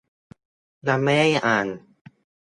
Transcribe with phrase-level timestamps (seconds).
[0.87, 1.67] ยังไม่ได้อ่าน